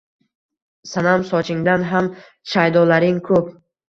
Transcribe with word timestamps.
Sanam, 0.91 1.25
sochingdan 1.31 1.85
ham 1.89 2.07
shaydolaring 2.55 3.21
ko’p 3.29 3.53